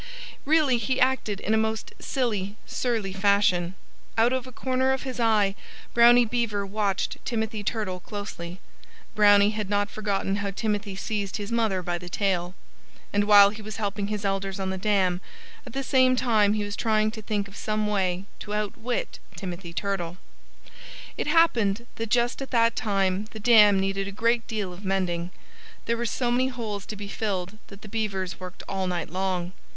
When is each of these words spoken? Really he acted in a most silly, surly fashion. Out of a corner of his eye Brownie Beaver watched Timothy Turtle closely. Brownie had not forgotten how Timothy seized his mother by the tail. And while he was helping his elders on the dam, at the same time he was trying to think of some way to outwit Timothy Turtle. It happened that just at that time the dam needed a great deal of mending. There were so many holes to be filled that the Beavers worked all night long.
Really 0.45 0.79
he 0.79 0.99
acted 0.99 1.39
in 1.39 1.53
a 1.53 1.57
most 1.57 1.93
silly, 1.99 2.55
surly 2.65 3.13
fashion. 3.13 3.75
Out 4.17 4.33
of 4.33 4.47
a 4.47 4.51
corner 4.51 4.93
of 4.93 5.03
his 5.03 5.19
eye 5.19 5.53
Brownie 5.93 6.25
Beaver 6.25 6.65
watched 6.65 7.23
Timothy 7.23 7.61
Turtle 7.63 7.99
closely. 7.99 8.59
Brownie 9.13 9.51
had 9.51 9.69
not 9.69 9.91
forgotten 9.91 10.37
how 10.37 10.49
Timothy 10.49 10.95
seized 10.95 11.37
his 11.37 11.51
mother 11.51 11.83
by 11.83 11.99
the 11.99 12.09
tail. 12.09 12.55
And 13.13 13.25
while 13.25 13.51
he 13.51 13.61
was 13.61 13.75
helping 13.77 14.07
his 14.07 14.25
elders 14.25 14.59
on 14.59 14.71
the 14.71 14.77
dam, 14.79 15.21
at 15.67 15.73
the 15.73 15.83
same 15.83 16.15
time 16.15 16.53
he 16.53 16.63
was 16.63 16.75
trying 16.75 17.11
to 17.11 17.21
think 17.21 17.47
of 17.47 17.55
some 17.55 17.85
way 17.85 18.25
to 18.39 18.55
outwit 18.55 19.19
Timothy 19.35 19.71
Turtle. 19.71 20.17
It 21.15 21.27
happened 21.27 21.85
that 21.97 22.09
just 22.09 22.41
at 22.41 22.49
that 22.49 22.75
time 22.75 23.25
the 23.33 23.39
dam 23.39 23.79
needed 23.79 24.07
a 24.07 24.11
great 24.11 24.47
deal 24.47 24.73
of 24.73 24.83
mending. 24.83 25.29
There 25.85 25.95
were 25.97 26.07
so 26.07 26.31
many 26.31 26.47
holes 26.47 26.87
to 26.87 26.95
be 26.95 27.07
filled 27.07 27.59
that 27.67 27.83
the 27.83 27.87
Beavers 27.87 28.39
worked 28.39 28.63
all 28.67 28.87
night 28.87 29.11
long. 29.11 29.51